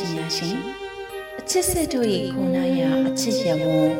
[0.00, 0.56] ရှင်များရှင်
[1.40, 3.90] အချစ်စစ်တို့၏ခုနာရအချစ်ရဝွန်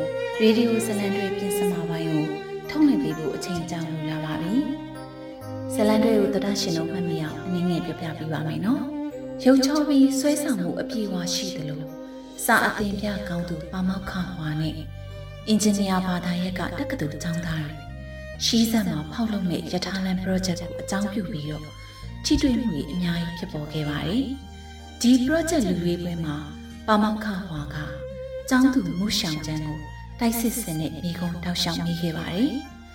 [0.41, 2.25] ရေဒီယိုဇလံတွေပြင်စမှာပိုင်းကို
[2.69, 4.55] ထုတ်လွှင့်ပေးဖို့အချိန်ကြာလိုလာပါပြီ
[5.73, 8.81] ဇလံတွေကိုတဒရှင်တို့မှတ်မိအောင်အနည်းငယ်ပြပြပေးပါမယ်နော်
[9.45, 11.81] ရုပ်ချောပြီးဆွဲဆောင်မှုအပြည့်အဝရှိသလို
[12.45, 14.75] စာအသင်ပြကောင်းသူပါမောက်ခဟွာနဲ့
[15.47, 17.75] အင်ဂျင်နီယာဘာသာရပ်ကတက္ကသိုလ်ကျောင်းသားတွေ
[18.45, 21.65] ရှီးစက်မှာဖောက်လုပ်မဲ့ရထားလန် project ကိုအကြောင်းပြုပြီးတော့
[22.25, 24.25] ထိတွေ့မှုတွေအများကြီးဖြစ်ပေါ်ခဲ့ပါတယ်။
[25.03, 26.37] ဒီ project လူရွေးပွဲမှာ
[26.87, 27.77] ပါမောက်ခဟွာက
[28.49, 29.79] ကျောင်းသူမှုရှောင်ကျန်းကို
[30.19, 32.51] တိုက်စစ်စင်နဲ့မိကုံတောက်ရှောင်မိခဲ့ပါတယ်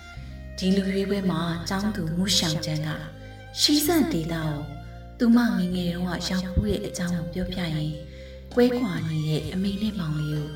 [0.57, 2.89] ။ဒီလူရွေးပွဲမှာကျောင်းသူမှုရှောင်ကျန်းက
[3.59, 4.61] ရှီးစက်ဒေတာကို
[5.19, 7.93] သူမငငယ်တုန်းကရောက်ဖူးတဲ့အကြောင်းကိုပြောပြရင်
[8.55, 10.47] ကွဲခွာနေတဲ့အမေနဲ့မောင်လေးကို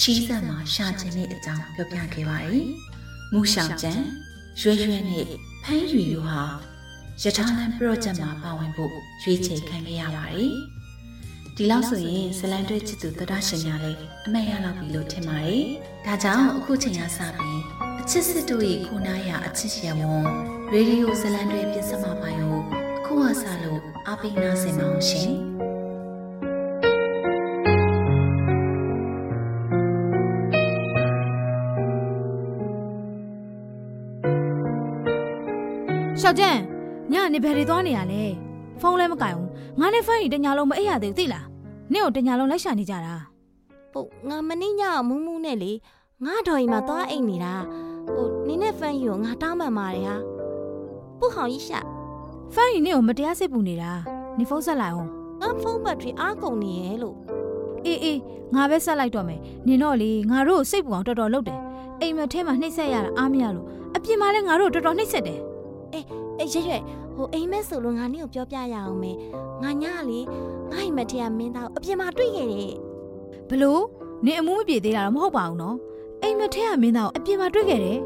[0.00, 2.64] ရှီးစက်မှာရှာချင်တဲ့အကြောင်းပြောပြခဲ့ပါတယ်။
[3.32, 4.04] မှုရှောင်ကျန်း
[4.60, 5.26] ရွယ်ရွယ်နဲ့
[5.64, 6.42] ဖမ်းယူယူဟာ
[7.22, 10.54] ရထားလန် project မှာပါဝင်ဖို့ရွေးချယ်ခံခဲ့ရပါတယ်။
[11.58, 15.64] ဒီလောက်ဆိုရင်ဇလန်တွဲချစ်သူသဒ္ဒရှင်များလည်းအမှတ်ရလောက်ပြီလို့ထင်ပါတယ်။
[16.06, 17.62] ဒါကြောင့်အခုချိန်ကစပြီး
[18.00, 20.24] အချစ်စစ်တို့ရဲ့ခုနာရအချစ်ရဝွန်
[20.72, 22.60] ရေဒီယိုဇလန်တွဲပြင်စမပိုင်းကို
[22.98, 25.30] အခုမှစလို့အပိနာစင်ပါအောင်ရှင်။
[36.20, 36.58] ရှောက်ကျန်
[37.12, 38.43] ညနေဘယ်တွေသွားနေရလဲ
[38.80, 39.48] ဖုန်းလည်းမကင်ဘူး
[39.80, 41.46] ငါနဲ့ဖန်ရီတညာလုံးမအိပ်ရသေးဘူးသိလား
[41.92, 43.14] နင့်ကိုတညာလုံးလိုက်ရှာနေကြတာ
[43.92, 45.72] ဟုတ်ငါမနေ့ညကမူးမူးနဲ့လေ
[46.24, 47.54] ငါတော်ရင်မှာသွားအိတ်နေတာ
[48.14, 50.16] ဟိုနင်းနဲ့ဖန်ယူကိုငါတောင်းပန်ပါတယ်ဟာ
[51.18, 51.80] ပုဟောင်ကြီးရှာ
[52.54, 53.92] ဖန်ရီနင့်ကိုမတရားစိတ်ပူနေတာ
[54.38, 55.10] နေဖုန်းဆက်လိုက်အောင်
[55.40, 57.16] ငါဖုန်းဘက်ထရီအားကုန်နေရဲ့လို့
[57.86, 58.20] အေးအေး
[58.54, 61.60] ငါပဲဆက်လိုက်တော့မယ်နင်တော့လေငါတို့ကိုစိတ်ပူအောင်တော်တော်လုပ်တယ်
[62.00, 63.66] အိမ်မထဲမှာနှိမ့်ဆက်ရတာအားမရလို့
[63.96, 65.40] အပြင်မှာလည်းငါတို့ကိုတော်တော်နှိမ့်ဆက်တယ်
[65.92, 66.74] အေးရွရွ
[67.16, 69.16] ဟိုအိမ်မက်ဆိုလို့ငါနင့်ကိုပြောပြရအောင်မယ်
[69.62, 70.20] ငါညကလေ
[70.70, 72.74] ငါ့အိမ်မက်ထဲကမင်းသားကိုအပြင်မှာတွေ့ခဲ့တယ်
[73.48, 73.82] ဘလို့
[74.24, 75.76] နင်အမှုမပြေသေးတာတော့မဟုတ်ပါဘူးနော်
[76.22, 77.98] အိမ်မထဲကမင်းသားကိုအပြင်မှာတွေ့ခဲ့တယ်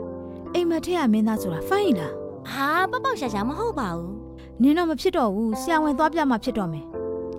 [0.54, 2.12] အိမ်မထဲကမင်းသားဆိုတာဖန်ရီလား
[2.50, 4.12] ဟာပေါက်ပေါက်ရှာရှာမဟုတ်ပါဘူး
[4.62, 6.84] နင်တော့မဖြစ်တော့ဘူးဆရာဝန်သွားပြမှဖြစ်တော့မယ်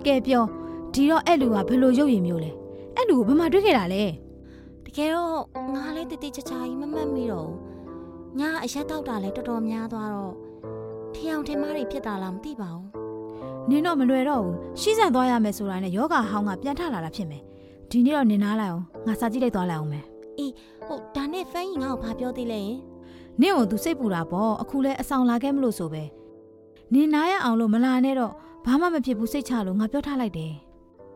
[0.06, 0.44] ကဲပြော
[0.94, 2.50] ဒီတော့အဲ့လူကဘယ်လိုရုပ်ရည်မျိုးလဲ
[2.96, 4.04] အဲ့လူကိုဘယ်မှာတွေ့ခဲ့တာလဲ
[4.84, 5.32] တကယ်တော့
[5.74, 7.58] ငါလည်းတတိချာချာကြီးမမှတ်မိတော့ဘူး
[8.38, 10.34] ညအရက်တောက်တာလည်းတော်တော်များသွားတော့
[11.14, 12.86] ထီအောင်ထင်မားတွေဖြစ်တာလားမသိပါဘူး
[13.70, 17.42] နင်တော့မလွယ်တော့ဘူးရှီးဆန်သွားရမယ်ဆိုတာနဲ့ယောဂဟောင်းကပြန်ထလာတာဖြစ်မယ်
[17.90, 20.04] ဒီနေ့တော့နင်နားလိုက်အောင်ငါစာကြည့်လိုက်သွားလိုက်အောင်မယ်
[20.86, 22.78] ဟုတ်ဒါနဲ့ဖန်ကြီးငါ့ကိုဘာပြောသေးလဲယင်
[23.40, 26.02] နင့်ကိုသူစိတ်ပူတာပေါ့အခုလဲအဆောင်လာခဲ့မလို့ဆိုပဲ
[26.94, 28.32] နင်နားရအောင်လို့မလာနဲ့တော့
[28.66, 30.52] ဘာမှမဖြစ်ဘူးစိတ်ချလို့ငါပြောထားလိုက်တယ်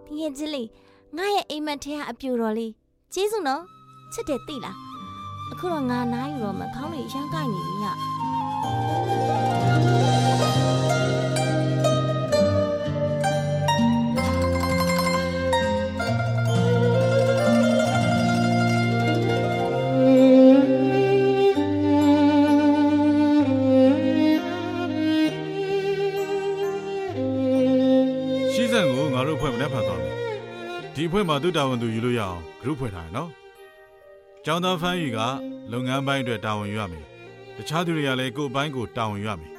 [0.07, 0.69] ဒီရဲ့ကြီးလေး
[1.17, 2.73] ငါရဲ့အိမ်မက်ထဲကအပြူတော်လေး
[3.15, 3.63] ကျေးဇူးနော်
[4.13, 4.77] ချစ်တယ်သိလား
[5.53, 7.85] အခုတော့ငါနားယူတော့မခေါင်းလေးရမ်းကိုက်နေပြီည
[30.97, 33.31] ဒီအဖွဲ့မှာသူတာဝန်သူယူလို့ရအောင် group ဖွဲ့ထားရနော်
[34.45, 35.21] ကျောင်းသားဖန်းယူက
[35.73, 37.05] လုပ်ငန်းပိုင်းအတွက်တာဝန်ယူရမယ်
[37.57, 39.53] တခြားသူတွေကလည်းကိုယ်ပိုင်းကိုတာဝန်ယူရမယ်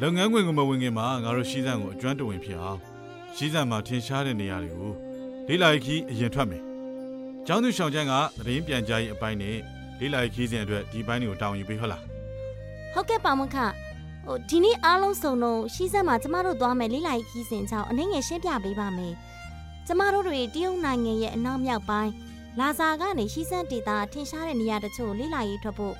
[0.00, 2.80] လုပ်ငန်းခွင်ကိုမဝင်ခင်မှာငါတို့ရှီးစံကိုအကျွမ်းတဝင်ဖြစ်အောင်
[3.36, 4.92] ရှီးစံမှာထင်ရှားတဲ့နေရာတွေကို
[5.48, 6.62] လေးလာခီးအရင်ထွက်မယ်
[7.46, 9.56] ကျောင်းသူရှောင်းချမ်းကသတင်းပြန်ကြားရေးအပိုင်းနဲ့
[10.00, 12.02] လေးလာခီးစဉ်အတွက်ဒီပိုင်းတွေကိုတာဝန်ယူပေးဟုတ်လား
[12.92, 13.56] ဟုတ်ကဲ့ပါမခ
[14.24, 19.14] ဟိုဒီနေ့အားလုံးစုံတော့ရှီးစက်မှာကျမတို့သွားမယ်လေးလိုက်ခီးစဉ်ချောင်းအနှင်းငယ်ရှင်းပြပေးပါမယ်
[19.86, 22.12] ကျမတို့တွေတရုတ်နိုင်ငံရဲ့အနောက်မြောက်ပိုင်း
[22.60, 25.94] လာဇာကနေရှီးစက်ဒေတာထင်ရှားတဲ့နေရာတချို့လေးလိုက်ရေးထွက်ဖို့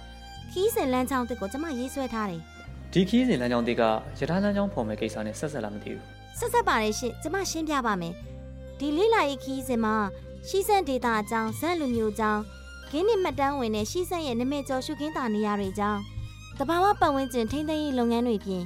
[0.53, 2.43] ခီးစဉ်လမ်းကြောင်းတစ်ကိုကျမရေးဆွဲထားတယ်
[2.93, 3.83] ဒီခီးစဉ်လမ်းကြောင်းတွေက
[4.19, 6.03] ရထားလမ်းကြောင်းဖော်မဲ့ကိစ္စနဲ့ဆက်ဆက်လာမသိဘူး
[6.39, 8.15] ဆက်ဆက်ပါတယ်ရှင်ကျမရှင်းပြပါမယ်
[8.79, 9.97] ဒီလေးလာရေးခီးစဉ်မှာ
[10.49, 12.43] ရှီးစက်ဒေတာအကြောင်းဇက်လူမျိုးအကြောင်း
[12.91, 16.01] ဂင်းနစ်မှတ်တမ်းဝင်တဲ့ရှီးစက်ရဲ့နမဲကျော်ရှုခင်းတာနေရာတွေအကြောင်း
[16.59, 18.63] တဘာဝပတ်ဝန်းကျင်ထိန်းသိမ်းရေးလုပ်ငန်းတွေပြင်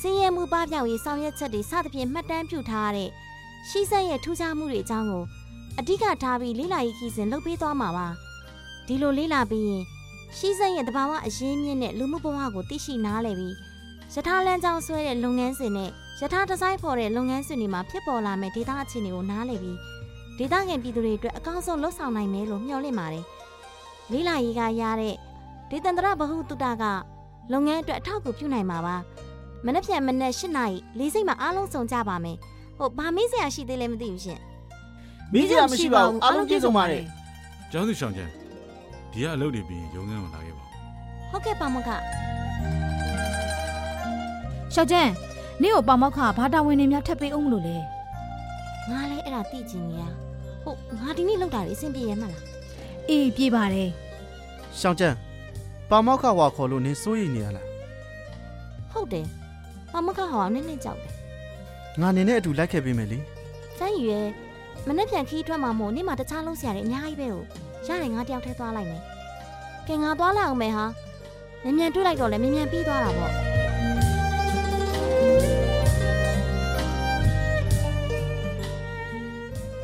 [0.00, 3.10] စင်းရဲမှုပပျောက်ရေးဆောင်ရွက်ချက်တွေစသဖြင့်မှတ်တမ်းပြုထားရတဲ့
[3.68, 5.24] ရှီးစက်ရဲ့ထူးခြားမှုတွေအကြောင်းကို
[5.78, 8.06] အဓိကထားပြီးလေးလာရေးခီးစဉ်လုပ်ပေးသွားမှာပါ
[8.86, 9.84] ဒီလိုလေးလာပြီးရင်
[10.36, 13.56] ရှီးစက်ရဲ့တဘာဝအရင်းမြစ်နဲ့လူမှုဘဝကိုသိရှိနားလည်ပြီး
[14.14, 15.90] ရထားလမ်းကြောင်းဆွဲတဲ့လုပ်ငန်းစဉ်နဲ့
[16.20, 19.78] ရထားဒီဇိုင်းဖော်တဲ့လုပ်ငန်းစဉ်တွေမှာဖြစ်ပေါ်လာမယ့်ဒေတာအခြေအနေကိုနားလည်ပြီး
[20.38, 23.24] ဒေတာငယ်ပြည်သူတွေအတွက်အကောင်းဆုံးလှုပ်ဆောင်နိုင်မယ်လို့မျှော်လင့်ပါတယ်
[24.12, 25.16] လေးလာရေးကရတဲ့
[25.70, 26.84] ဒေသန္တရဘဟုတုတက
[27.52, 28.96] လုပ်ငန်းအတွက်အထောက်အကူပြုနိုင်မှာပါ
[29.66, 32.36] မနေ့ပြန်မနေ့၈နာရီလေးစိတ်မှာအားလုံးစုံကြပါမယ်
[32.80, 34.40] ဟုတ်ဘာမေးစရာရှိသေးလဲမသိဘူးရှင်
[35.32, 37.04] မိကြမရှိပါဘူးအားလုံးပြည့်စုံပါတယ်
[37.72, 38.30] ကျောင်းသူရှောင်းချမ်း
[39.12, 40.68] ဒီကအလုပ်တွေပြီးရင်ရုံးခန်းကိုလာခဲ့ပါဦး
[41.30, 41.90] ဟုတ်ကဲ့ပါမက
[44.74, 45.10] ရှောက်ကျန်း
[45.62, 47.76] နင့်ကိုပေါမောက်ခဘာတာဝန်နေများထပ်ပေးအောင်မလို့လဲ
[48.90, 50.08] ငါလည်းအဲ့ဒါသိချင်နေတာ
[50.64, 52.44] ဟုတ်ငါဒီနေ့လောက်တာလေအဆင်ပြေရမှာလား
[53.08, 53.90] အေးပြေးပါတယ်
[54.78, 55.16] ရှောင်းကျန်း
[55.90, 57.66] ပါမောက်ခဝါခေါ်လို့နင်စိုးရိမ်နေရလား
[58.90, 59.26] ဟုတ်တယ်
[59.92, 61.19] ပမခဟောင်းနည်းနည်းကြောက်တယ်
[62.00, 63.18] ငါနင်နဲ့အတူလိုက်ခဲ့ပေးမယ်လေ
[63.78, 64.28] ဖမ်းယူရဲ့
[64.88, 67.46] မနေ့ပြန်ခီးထွက်မှာမို့နေ့မှာတခြားလုံးစရာတွေအများကြီးပဲဟုတ်
[67.86, 69.02] ရတယ်ငါတယောက်တည်းသွားလိုက်မယ်
[69.88, 70.86] ကဲငါသွားလိုက်အောင်မယ်ဟာ
[71.62, 73.32] မြန်မြန်တွေ့လိုက်တော့လဲမြန်မြန်ပြီးသွားတာပေါ့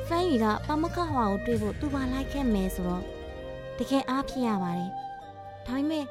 [0.09, 3.03] ဖမ်းယူကပမခဟောင်းကိုတွေ့ဖို့သူပါလိုက်ခဲ့မယ်ဆိုတော့
[3.79, 4.91] တကယ်အားဖြစ်ရပါတယ်
[5.67, 6.05] ဒါပေမဲ့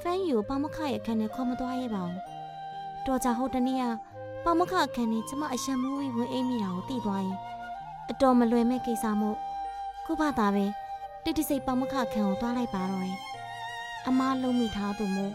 [0.00, 2.20] ဖမ်းယူကိုပမခရဲ့အခန်းထဲခေါ်မသွားရပါဘူး
[3.06, 3.84] တော်ကြဟိုတနေ့က
[4.44, 7.38] ပမခအခန်းနဲ့ကျမအရှံမူးဝင်အိမ်မိတာကိုသိသွားရင်
[8.10, 9.36] အတော်မလွယ်မဲ့ကိစ္စမို့
[10.04, 10.64] ခုဘာသာပဲ
[11.24, 13.18] တိတ်တိစိတ်ပမခအခန်းကိုသွားလိုက်ပါတော့တယ်။
[14.08, 15.32] အမားလုံးမိထားသူမို့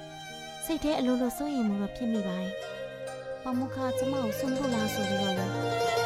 [0.65, 2.53] စိတ်ထဲအလိုလိုစိုးရိမ်မှုတော့ဖြစ်မိပါတယ်။
[3.43, 5.53] ပမခကျမကိုဆုံးဖို့လားဆိုပြီးတော့လည်း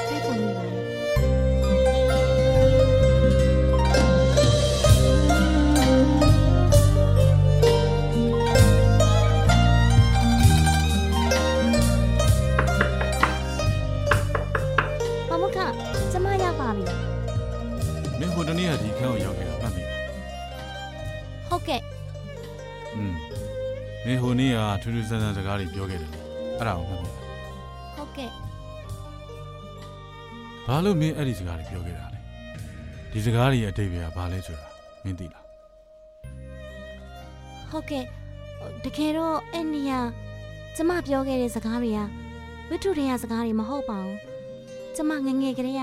[0.08, 0.81] သိကုန်မိပါတယ်
[18.42, 20.02] မင်းဟိုတနေ့ကဒီခန်းကိုရောက်ခဲ့တာမှတ်မိလား
[21.50, 21.82] ဟုတ်ကဲ့
[22.96, 23.16] อืม
[24.06, 26.20] မင်းဟိုနေ့ကထူးထူးဆန်းဆန်းစကားတွေပြောခဲ့တယ်လေ
[26.58, 27.16] အဲ့ဒါကိုမှတ်မိလား
[27.96, 28.30] ဟုတ်ကဲ့
[30.66, 32.20] ဘာလို့မင်းအဲ့ဒီစကားတွေပြောခဲ့တာလဲ
[33.12, 34.68] ဒီစကားတွေရဲ့အတိတ်ပဲကဘာလဲဆိုတာ
[35.04, 35.46] မင်းသိလား
[37.72, 38.06] ဟုတ်ကဲ့
[38.84, 40.00] တကယ်တော့အဲ့နေရာ
[40.76, 42.00] ကျမပြောခဲ့တဲ့စကားတွေက
[42.70, 44.20] ဝိထုတွေကစကားတွေမဟုတ်ပါဘူး
[44.96, 45.82] ကျမငယ်ငယ်ကလေးက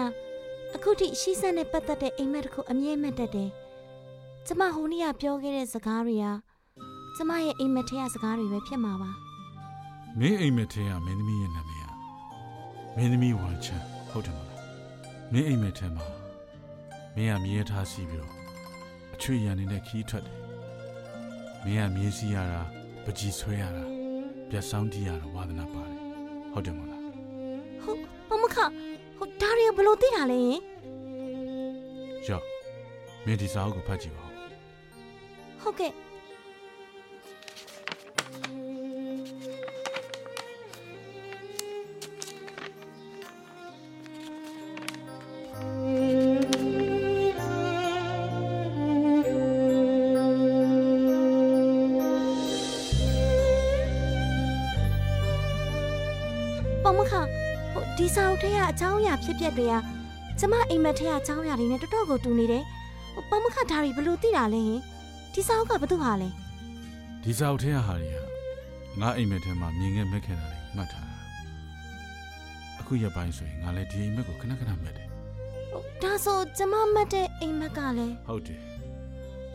[0.74, 3.50] အခုထိရှိစက်နဲ့ပတ်သက်တဲ့အိမ်မက်တစ်ခုအမြဲမှတ်တတ်တယ်
[4.46, 6.26] ကျမဟိုနေ့ကပြောခဲ့တဲ့စကားတွေက
[7.16, 9.10] ကျမရဲ့အိမ်မက်ထဲကစကားတွေပဲဖြစ်မှာပါ
[10.18, 11.86] မင်းအိမ်မက်ထဲကမင်းသမီးရဲ့နာမည်က
[12.96, 14.62] မင်းသမီးဝမ်ချန်ဟုတ်တယ်မလား
[15.32, 16.06] မင်းအိမ်မက်ထဲမှာ
[17.14, 18.34] မင်းကမြေရထားစီးပြီးတော့
[19.14, 20.38] အချွေရံနေတဲ့ခီးထွက်တယ်
[21.64, 22.62] မင်းကမြေးစီးရတာ
[23.04, 23.84] ပကြီးဆွဲရတာ
[24.48, 26.00] ပြတ်ဆောင်တီးရတာဝါသနာပါတယ်
[26.52, 26.97] ဟုတ်တယ်မလား
[29.78, 30.60] ဘယ်လို့သိတာလဲယင်
[32.26, 32.44] ရောက်
[33.24, 34.32] မင်းဒီစာအုပ်ကိုဖတ်ကြည့်ပါဦး
[35.60, 35.92] ဟုတ်ကဲ့
[56.82, 57.47] ပေါမခဟို
[57.98, 59.74] ဒီစာအုပ်ထဲကအကြောင်းအရာဖြစ်ပျက်တွေက
[60.38, 62.64] ကျမအိမ်မက်ထဲကအကြောင်းအရာတွေနဲ့တော်တော်ကိုတူနေတယ်
[63.14, 64.80] ဟိုပေါမခဒါတွေဘယ်လို့သိတာလဲဟင်
[65.34, 66.28] ဒီစာအုပ်ကဘာတူဟာလဲ
[67.22, 68.18] ဒီစာအုပ်ထဲကဟာတွေက
[69.00, 71.16] ငါအိမ်မက်ထဲမှာမြင်ခဲ့မက်ခဲ့တာတွေမှတ်ထားတာ
[72.80, 75.08] အခုရက်ပိုင်းဆိုရင်ငါလည်းဒီအိမ်မက်ကိုခဏခဏမက်တယ်
[75.70, 78.60] ဟိုဒါဆိုကျမမတ်တဲ့အိမ်မက်ကလည်းဟုတ်တယ်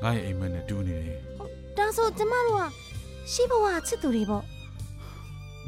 [0.04, 1.20] ငါရဲ့အိမ်မက်နဲ့တူနေတယ်
[1.78, 2.64] ဒါဆိုကျမတို့က
[3.32, 4.44] ရှိဘဝချစ်သူတွေပေါ့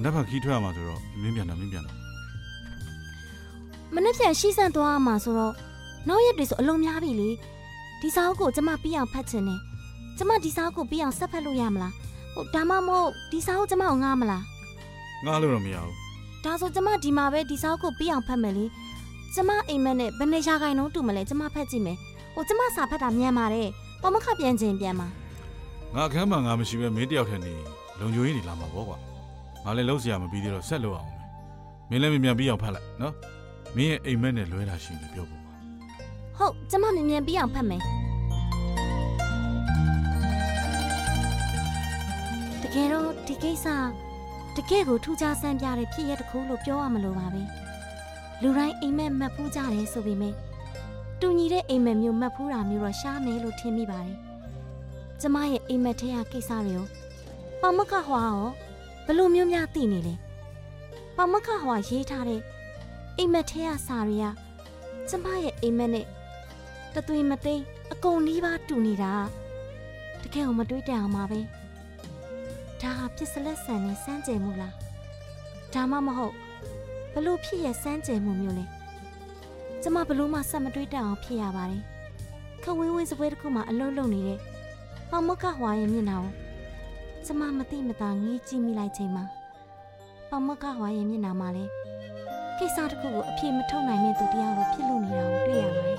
[0.02, 2.05] နက်ဖက်ခီးထွက်ရမှာဆိုတော့မင်းပြန်တော့မင်းပြန်တော့
[3.96, 5.54] မနေ့ပြန်ရှိစံသွားရမှာဆိုတော့
[6.08, 7.30] နောက်ရက်တွေဆိုအလုံးများပြီလေ
[8.02, 9.60] ဒီစာအုပ်ကိုကျမပြီးအောင်ဖတ်ချင်တယ်
[10.18, 11.94] ကျမဒီစာအုပ်ကိုပြီးအောင်ဆက်ဖတ်လို့ရမလား
[12.34, 14.44] ဟိုဒါမှမဟုတ်ဒီစာအုပ်ကျမကိုငားမလား
[15.26, 15.94] ငါလို့တော့မရဘူး
[16.44, 18.66] ဒါဆိုကျမဒီမှာပဲဒီစာအုပ်ကိုပြီးအောင်ဖတ်မယ်လေ
[19.34, 21.98] ကျမအိမ်မက်နဲ့ဘယ်နေရာခိုင်နှုန်းတူမလဲကျမဖတ်ကြည့်မယ်
[22.34, 23.70] ဟိုကျမစာဖတ်တာမြန်ပါတယ်
[24.02, 25.08] ပမခပြန်ခြင်းပြန်မှာ
[25.96, 27.54] ငါအခန်းမှာငါမရှိပဲမင်းတယောက်ထဲနေ
[28.00, 28.98] လုံချိုကြီးနေလာမှာပေါ့ကွာ
[29.64, 31.20] ငါလည်းလုံးစရာမပြီးသေးတော့ဆက်လို့အောင်မယ်
[31.90, 33.14] မင်းလည်းမြန်မြန်ပြီးအောင်ဖတ်လိုက်နော်
[33.78, 35.54] မင်းရဲ့အိမ်မက်နဲ့လွဲတာရှိရင်ပြောဖို့ပါ
[36.38, 37.82] ဟုတ်ကျမမြန်မြန်ပြီးအောင်ဖတ်မယ်
[42.64, 43.68] တကယ်တော့ဒီကိစ္စ
[44.56, 47.44] တကယ်ကိုထူးခြားဆန်းပြတဲ့ဖြစ်ရတစ်ခုလို့ပြောရမလို့ပါပဲ
[48.42, 50.34] လူတိုင်းအိမ်မက်မက်ဖူးကြတယ်ဆိုပေမဲ့
[51.20, 54.18] တူညီတဲ့အိမ်မက်မျိုးမက်ဖူးတာမျိုးတော့ရှားမယ်လို့ထင်မိပါတယ်
[55.22, 56.88] ကျမရဲ့အိမ်မက်ထဲကကိစ္စတွေကို
[57.62, 58.44] ပမခဟွာရော
[59.06, 60.16] ဘယ်လိုမျိုးများသိနေလဲ
[61.18, 62.42] ပမခဟွာရေးထားတဲ့
[63.18, 64.26] အိမ်မက်ထဲကစာတွေက
[65.10, 66.06] ကျမရဲ့အိမ်မက်နဲ့
[66.94, 69.14] တသွေးမသိမ်းအကုန်နီးပါးတူနေတာ
[70.22, 71.40] တကယ်ကိုမတွေးတန်အောင်ပါပဲ
[72.82, 74.74] ဒါဟာပြစ်စလက်ဆန်နဲ့စမ်းကြယ်မှုလား
[75.74, 76.36] ဒါမှမဟုတ်
[77.14, 78.66] ဘလို့ဖြစ်ရစမ်းကြယ်မှုမျိုးလဲ
[79.82, 81.84] ကျမဘလို့မှဆက်မတွေးတန်အောင်ဖြစ်ရပါတယ်
[82.64, 84.40] ခဝင်းဝင်းစပွဲတစ်ခုမှအလုံးလုံးနေတဲ့
[85.10, 86.34] ပေါမုတ်ကဟွာရဲ့မျက်နှာကို
[87.26, 89.24] ကျမမသိမသာငေးကြည့်မိလိုက်ချိန်မှာ
[90.30, 91.66] ပေါမုတ်ကဟွာရဲ့မျက်နှာမှာလဲ
[92.60, 95.98] ကိစ္စတစ်ခုကိုအပြည့်မထုတ်နိုင်တဲ့သူတယောက်လိုဖြစ်လို့နေတာကိုတွေ့ရပါတယ်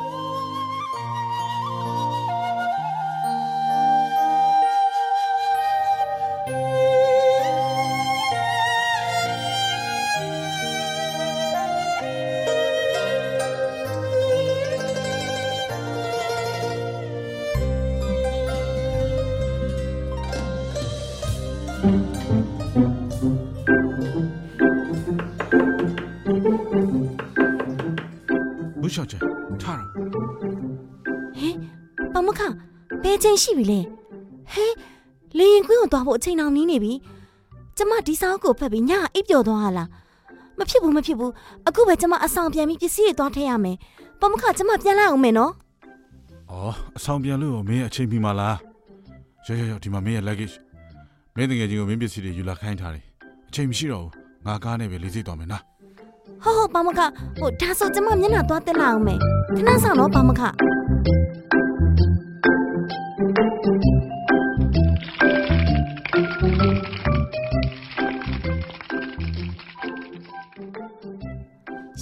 [28.97, 29.21] ။ဟက်ချင်
[29.63, 29.91] ထားတော့
[31.39, 31.55] ဟင်
[32.13, 32.41] ပါမခ
[33.03, 33.81] ဘယ်ချိန်ရှိပြီလဲ
[34.53, 34.67] ဟဲ
[35.39, 36.93] လေရင်ကွင်းကိုသွားဖို့အချိန်အောင်နီးနေပြီ
[37.77, 39.89] ကျမဒီစားကိုဖက်ပြီးညအိပ်ပျော်သွားရလား
[40.59, 41.33] မဖြစ်ဘူးမဖြစ်ဘူး
[41.69, 43.77] အခုပဲကျမအဆောင်ပြန်ပြီးပစ္စည်းတွေသွားထည့်ရမယ်
[44.21, 45.53] ပါမခကျမပြန်လာအောင်မယ်နော်
[46.51, 48.57] အော်အဆောင်ပြန်လို့မင်းအချိန်ပြီမလား
[49.47, 50.55] ရောရောရောဒီမှာမင်းရဲ့ luggage
[51.37, 53.05] မင်းတကယ်ကြီးကိုမင်းပစ္စည်းတွေယူလာခိုင်းထားတယ်
[53.49, 54.13] အချိန်မရှိတော့ဘူး
[54.47, 55.63] ငါကားနဲ့ပဲလေးစိတ်သွားမယ်နော်
[56.45, 57.01] ဟုတ်ဟုတ်ပါမခ
[57.39, 59.19] ဟိုဒါဆိုကျမမျက်နှာသွားတက်လာအောင်မယ်
[59.57, 60.43] ခဏဆောင်တော့ပါမခ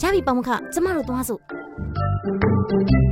[0.01, 3.04] ရပြီပေါမခကျမတို့သွားစို့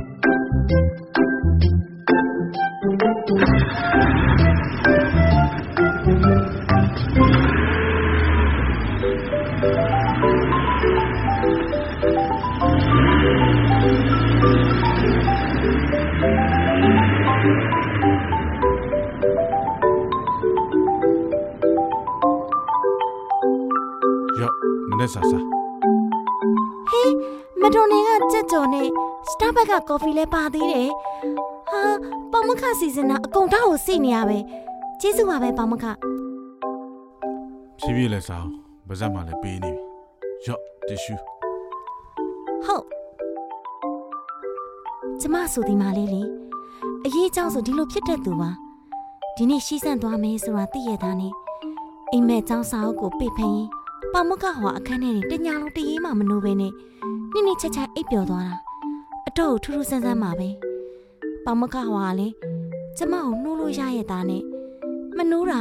[24.92, 25.38] နည်းနည်းဆာဆာ
[27.60, 28.88] မက်ဒိုနယ်ကကြက်ကြော်နဲ့
[29.30, 30.90] စတာဘတ်ကကော်ဖီလဲပါသေးတယ်
[31.70, 31.82] ဟာ
[32.32, 34.38] ပေါမခစီစဉ်တာအကုန်တော့ကိုစိတ်နေရပဲ
[35.00, 35.84] ကျေးဇူးပါပဲပေါမခ
[37.78, 38.52] ဖြည်းဖြည်းလဲစားအောင်
[38.88, 39.82] ပါဇက်မှလည်းပေးနေပြီ
[40.46, 41.14] ရော့တီရှူ
[42.64, 42.84] ဟုတ်
[45.20, 46.22] ကျမဆိုဒီမှာလေးလေ
[47.04, 48.50] အရေးအကြောင်းဆိုဒီလိုဖြစ်တတ်သူပါ
[49.36, 51.32] ဒီနေ့ရှိစန့်သွားမယ်ဆိုတာသိရတာနဲ့
[52.12, 53.68] အိမ်မက်เจ้าစာအုပ်ကိုပိတ်ဖင်ရင်
[54.12, 56.72] ပေါမခဟောအခန်းထဲနေတညာလုံးတရေးမှမနိုးပဲနဲ့
[57.32, 58.56] နိမ့်နိမ့်ချက်ချက်အိပ်ပျော်သွားတာ
[59.28, 60.48] အတော့ထူးထူးဆန်းဆန်းပါပဲ
[61.44, 62.34] ပေါမခဟောကလည်း
[62.96, 64.42] ကျမကိုနှိုးလို့ရရတာနဲ့
[65.16, 65.60] မနိုးတာ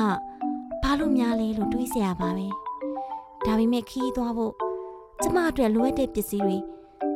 [0.84, 2.48] ဘာလို့များလဲလို့တွေးเสียရပါပဲ
[3.46, 4.54] ဒါပေမဲ့ခီးသွားဖို့
[5.22, 6.58] ကျမအတွက်လိုအပ်တဲ့ပစ္စည်းတွေ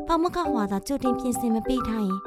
[0.08, 2.20] ပေါမကဟွာသာကြိုတင်ပြင်ဆင်မပေးထားရင်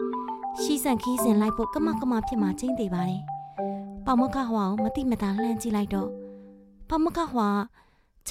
[0.60, 3.22] ရှီဆန်ခီးစင်လိုက်ဖို့ကမကမဖြစ်မှချင်းသေးပါတယ်။
[4.06, 6.08] ပေါမကဟွာကိုမတိမတာလှမ်းကြည့်လိုက်တော့
[6.88, 7.48] ပေါမကဟွာ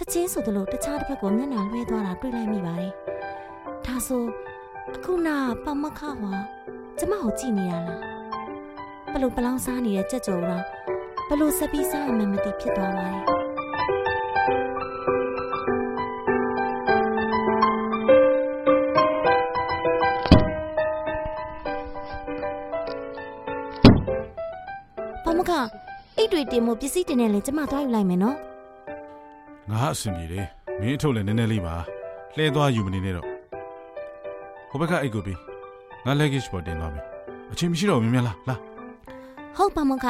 [0.00, 2.92] ချက်ချင်းဆိုသလိုတခြားတစ်ဖက်ကိုမျက်နှာလွှဲသွားတာတွေ့လိုက်မိပါတယ်။
[3.86, 4.24] ဒါဆို
[4.94, 6.34] အခုနာပေါမကဟွာ
[6.98, 8.00] ကျမကိုကြည့်နေတာလား။
[9.12, 10.64] ဘလို့ပလောင်စားနေတဲ့ကြက်ကြော်တော့
[11.28, 13.22] ဘလို့ဆက်ပြီးစားရမှန်းမသိဖြစ်သွားပါတယ်။
[25.24, 25.52] ပေါမက
[26.16, 28.38] အိတ်တွေတင်မှုပစ္စည်းတင်နေလဲကျမသွားယူလိုက်မယ်နော်
[29.70, 30.46] ငါအဆင်ပြေတယ်
[30.80, 31.74] မင်းအထုတ်လည်းနည်းနည်းလေးပါ
[32.36, 33.26] လှဲသွားယူမနေနဲ့တော့
[34.70, 35.38] ဟိုဘက်ကအိတ်ကိုပြီး
[36.04, 37.04] ငါ luggage ပေါ်တင်သွားမယ်
[37.52, 38.56] အချိန်မရှိတော့ဘူးမြင်မလားလာ
[39.56, 40.06] ဟုတ်ပေါမက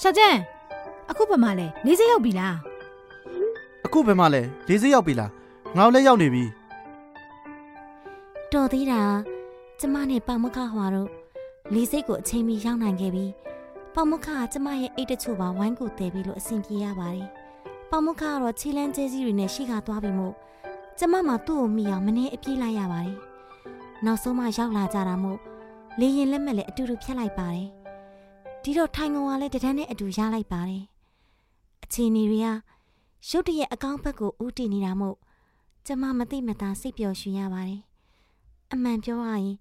[0.00, 0.38] ရှောက်ကျန်း
[1.10, 2.56] အခုဘာမှလဲလေးစိတ်ရောက်ပြီလား
[3.86, 5.30] အခုဘယ်မှာလဲလေးစိတ်ရောက်ပြီလား
[5.76, 6.44] ငါတို့လည်းရောက်နေပြီ
[8.52, 9.00] တော်သေးတာ
[9.80, 11.08] ကျမနဲ့ပေါမကဟွာတို့
[11.74, 13.24] လေးစိတ်ကိုအချိန်မီရောက်နိုင်ခဲ့ပြီ
[13.98, 17.28] ပေါမကကကျမရဲ့အိတ်တချို့ပါဝိုင်းကူတဲပြီလို့အဆင်ပြေရပါတယ်
[17.90, 20.34] ပေါမကကတော့ခြေလန်းကျဲကြီးတွေနဲ့ရှိခါသွားပြီမို့
[20.98, 23.16] ကျမမှသူ့ကိုမိအောင်မနေအပြေးလိုက်ရပါတယ်
[24.04, 25.38] နောက်ဆုံးမှရောက်လာကြတာမို့
[26.00, 27.66] လေရင်လက်မဲ့လည်းအတူတူဖြတ်လိုက်ပါတယ်
[28.62, 30.82] ဒီတော့ထိုင်ကုန်ကလည်းတဒန်းနဲ့အတူရလိုက်ပါတယ်
[31.84, 32.48] အချိန်ကြီးတွေက
[33.30, 35.16] ရုတ်တရက်အကောင့်ဘက်ကိုဦးတည်နေတာမို့
[35.86, 37.80] ကျမမသိမသာစိတ်ပျော်ရွှင်ရပါတယ်
[38.72, 39.56] အမှန်ပြောရရင်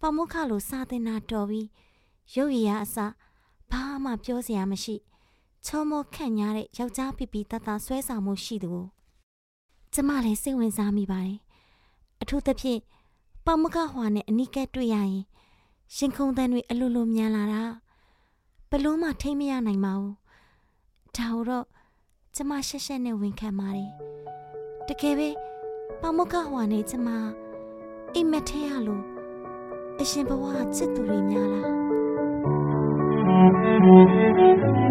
[0.00, 1.68] ပေါမုခလိုစာတင်တာတော်ပြီး
[2.34, 2.96] ရုပ်ရည်ရအစ
[3.74, 4.94] ဘာမှပြောစရာမရှိ
[5.64, 8.84] ချောမောခန့်ညားတဲ့ယောက်ျားပြပြတတ်တာဆွဲဆောင်မှုရှိသူကို
[9.92, 11.38] ကျမလည်းစိတ်ဝင်စားမိပါတယ်
[12.22, 12.80] အထူးသဖြင့်
[13.44, 15.22] ပေါမုခဟွာနဲ့အနိကက်တွေ့ရရင်
[15.94, 17.62] ရှင်ခုန်တန်းတွေအလိုလိုမြန်လာတာ
[18.70, 20.14] ဘလို့မှထိမ့်မရနိုင်ပါဘူး
[21.16, 21.66] ဒါတော့
[22.34, 23.90] ကျမရှက်ရှက်နဲ့ဝင်ခံပါတယ်
[24.88, 25.28] တကယ်ပဲ
[26.00, 27.08] ပေါမုခဟွာနဲ့ကျမ
[28.14, 29.04] အိမ်မက်ထဲရလို့
[30.00, 30.44] အရှင်ဘဝ
[30.76, 31.83] ချစ်သူတွေများလား
[33.84, 34.38] Thank
[34.78, 34.83] you.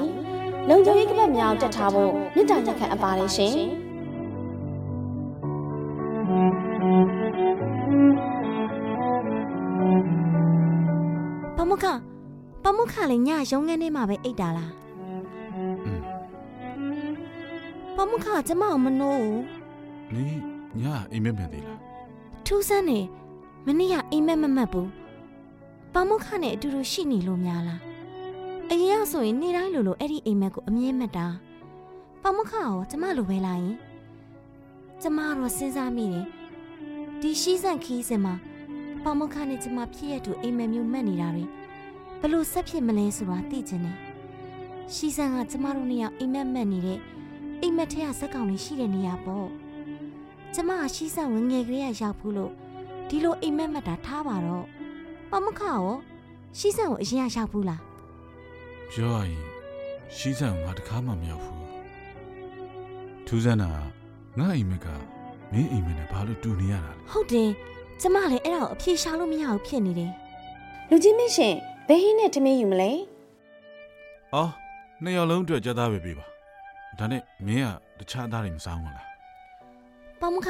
[0.00, 0.12] သည်။
[0.68, 3.56] လုံခြုံရေးကပတ်များတက်ထားဖို့မြစ်တာရက်ခံအပ်ပါတယ်ရှင်။
[11.56, 11.86] ပမုခ
[12.62, 14.72] ပမုခလည်းညရုံးငန်းထဲမှာပဲအိတ်တာလား
[17.96, 19.30] ပမုခကျမအောင်မနိုး
[20.14, 20.36] နင်
[20.80, 21.80] ညအိမ်မက်မှန်သေးလား
[22.46, 23.00] ထူးဆန်းနေ
[23.66, 24.90] မနေ့ကအိမ်မက်မမက်ဘူး
[25.92, 27.80] ပမုခနဲ့အတူတူရှိနေလို့များလား
[28.72, 31.26] အရင်ကဆိုရင်နေ့တိုင်းလိုလိုအဲ့ဒီအိမ်မက်ကိုအမြဲမက်တာ
[32.22, 33.76] ပမခရောကျမလိုပဲလားယင်
[35.02, 36.26] ကျမတော့စဉ်းစားမိတယ်
[37.20, 38.34] ဒီရှိစန့်ခီးစင်မှာ
[39.04, 41.44] ပမခနဲ့ကျမဖြစ်ရတူအိမ်မက်မျိုးမက်နေတာတွေ
[42.20, 43.96] ဘယ်လို့ဆက်ဖြစ်မလဲဆိုတာသိချင်တယ်
[44.94, 47.00] ရှိစန့်ကကျမတို့နှစ်ယောက်အိမ်မက်မက်နေတဲ့
[47.60, 49.48] အိမ်မက်ထဲကဇက်ကောင်တွေရှိတဲ့နေရာပေါ့
[50.54, 52.52] ကျမကရှိစက်ဝင်ငယ်ကလေးကရောက်ဘူးလို့
[53.08, 54.66] ဒီလိုအိမ်မက်မက်တာထားပါတော့
[55.30, 55.84] ပမခရော
[56.58, 57.82] ရှိစက်ကိုအရင်ကရောက်ဘူးလား
[58.92, 59.44] ပြောရရင်
[60.16, 61.66] ရှိစံငါတခါမှမရောက်ဘူး
[63.26, 63.68] ထူးဆန်းတာ
[64.38, 64.86] ငါအိမ်မက်က
[65.52, 67.50] မင်းအိမ်မက်နဲ့ဘာလို့တူနေရတာလဲဟုတ်တယ်
[68.00, 70.12] ကျမလည်းအဲ့ဒါကိုအပြေရှာလို့မရဘူးဖြစ်နေတယ်
[70.90, 71.54] လူကြီးမင်းရှင်
[71.88, 72.90] ဘယ်ဟင်းနဲ့ထမင်းယူမလဲ
[74.34, 74.50] အော်
[75.02, 76.26] နှစ်ယောက်လုံးအတွက်ကြက်သားပဲပေးပါ
[76.98, 77.62] ဒါနဲ့မင်း
[77.98, 79.06] ကတခြားသားတွေမစားဘူးလား
[80.20, 80.48] ပမခ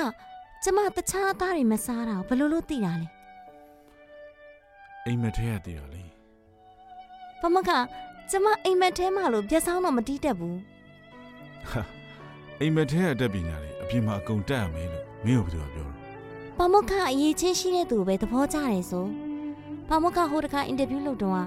[0.62, 3.08] ကျမတခြားအသားတွေမစားတာကိုဘယ်လိုလုပ်သိတာလဲ
[5.06, 6.02] အိမ်မက်ထဲရတည်တာလေ
[7.40, 7.70] ပမခ
[8.30, 10.58] ကျမအိမ်မက်ထဲမှာလို့ပြက်ဆောင်တော့မတီးတတ်ဘူး
[11.70, 11.82] ဟာ
[12.60, 15.92] အိမ်မက်ထဲအတက်ပညာတွေအပြင်မှာအကုန်တက်ရမယ်လို့မင်းတို့ဘယ်သူကပြောတော့
[16.58, 19.06] ပမခအရေးချင်းရှိတဲ့သူကိုပဲသဘောကျတယ်ဆို
[19.88, 21.40] ပမခဟိုတခါအင်တာဗျူးလုပ်တော့က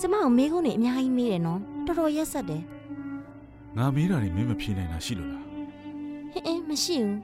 [0.00, 2.62] ကျမကိုမေးခွန်းတွေအများကြီးမေးတယ်နော်တော်တော်ရက်ဆက်တယ်
[3.76, 5.46] ငါမေးတာတွေမင်းမဖြေနိုင်တာရှိလို့လား
[6.32, 7.18] ဟင်းအင်းမရှိဘူး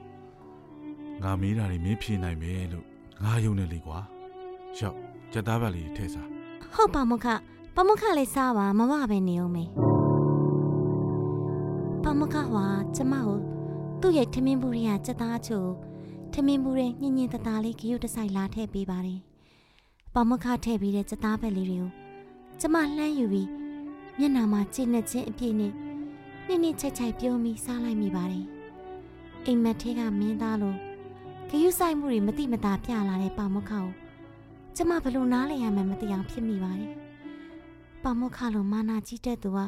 [1.23, 2.85] ငါမေးတာတွေမင်းဖြေနိုင်မယ်လို့
[3.23, 3.99] ငါယုံနေလေကွာ
[4.79, 4.97] ရောက်
[5.31, 6.27] ကြက်သားပါလေးထည့်စား
[6.73, 7.25] ဟုတ်ပါမခ
[7.75, 9.65] ပမခလေးစားပါမမပဲနေအောင်မေ
[12.03, 13.37] ပမခဟာကျမကို
[14.01, 15.65] သူ့ရဲ့ထမင်းဘူးတွေကစက်သားချို
[16.33, 19.19] ထမင်းဘူးရဲ့ညင်ညင်တသားလေးဂရုတစိုက်လာထည့်ပေးပါတယ်
[20.15, 21.91] ပမခထည့်ပြီးတဲ့စက်သားဘက်လေးတွေကို
[22.59, 23.49] ကျမလှမ်းယူပြီး
[24.19, 25.73] မျက်နှာမှာကျင့်နေခြင်းအပြည့်နဲ့
[26.47, 28.45] နစ်နစ်ချိုက်ချိုက်ပြုံးပြီးစားလိုက်မိပါတယ်
[29.45, 30.75] အိမ်မက်ထဲကမင်းသားလို
[31.49, 33.87] ဂရုစိုက်မှုတွေမတိမတာပြလာတဲ့ပမခကို
[34.75, 36.93] ကျမဘယ်လိုနားလဲရမှန်းမသိအောင်ဖြစ်မိပါတယ်။
[38.03, 39.59] ပါမခလိုမာနာကြီးတဲ့သူက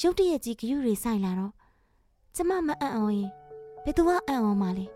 [0.00, 1.52] ရုတ်တရက်ကြီးဂရုတွေဆိုင်လာတော့
[2.34, 3.30] ကျမမအံ့ဩရင်
[3.84, 4.86] ဘယ်သူကအံ့ဩမှာလဲ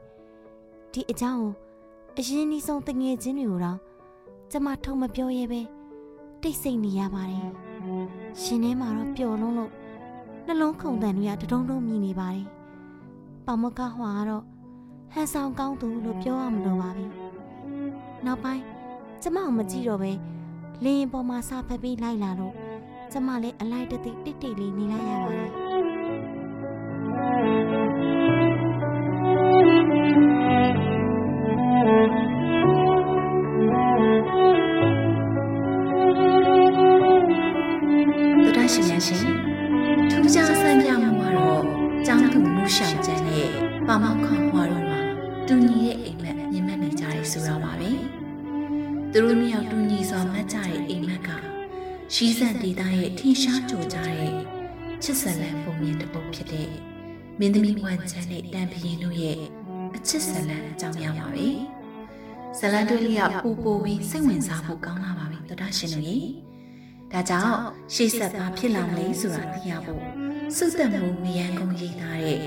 [0.93, 1.53] ။ဒီအကြောင်းကို
[2.19, 3.79] အရင်နီးဆုံးတငယ်ချင်းတွေကိုတော့
[4.51, 5.61] ကျမထုံမပြောရဲပဲ
[6.43, 7.49] တိတ်ဆိတ်နေရပါတယ်။
[8.43, 9.73] ရှင်ထဲမှာတော့ပျော်လုံးလို့
[10.47, 12.47] နှလုံးခုန်တန်တွေကတဒုံဒုံမြည်နေပါတယ်။
[13.47, 14.45] ပါမခဟွာကတော့
[15.13, 17.11] ဟန်ဆောင်ကောင်းသူလို့ပြောရမလို့ပါဘူး။
[18.25, 18.63] နောက်ပိုင်း
[19.23, 20.13] ကျမအောင်မကြည့်တော့ပဲ
[20.85, 22.55] လေရင်ပေါ်မှာစာဖက်ပြီးလိုက်လာတော့
[23.13, 25.49] ကျမလည်းအလိုက်တသိတိတ်တိတ်လေးနေလိုက်ရပါတယ်
[52.21, 54.33] ရှိစံဒေတာရဲ့ထင်ရှားကြိုကြတဲ့
[55.03, 56.71] ချစ်စလန်ပုံမြင်တစ်ပုဒ်ဖြစ်တဲ့
[57.39, 59.39] မင်းသမီးဝန်ချမ်းနဲ့တန်ပရင်တို့ရဲ့
[59.97, 61.47] အချစ်စလန်အကြောင်းများပါပဲ
[62.59, 66.19] ဇလန်တွေလေးကပူပူပြီးစိတ်ဝင်စားဖို့ကောင်းလာပါပြီသောတာရှင်တို့ရေ
[67.13, 67.55] ဒါကြောင့်
[67.95, 70.03] ရှေ့ဆက်ဘာဖြစ်လာမလဲဆိုတာသိရဖို့
[70.57, 72.41] စုသက်မှုမယံကုန်ရေးထားတဲ့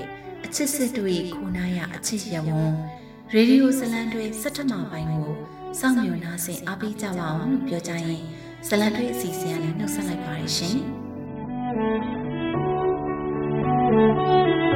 [0.44, 2.72] အချစ်စစ်တို့ရဲ့ခိုနာရအချစ်ရဝွန်
[3.32, 5.28] ရေဒီယိုဇလံတွေစက်ထမပိုင်းကို
[5.78, 8.22] စောင့်မျှော်နှားဆင်အားပေးကြပါအောင်လို့ပြောကြရင်
[8.68, 10.76] ဇလံတွေအစီအစဉ်ကနေနှုတ်ဆက်လိုက်ပါရရှင်။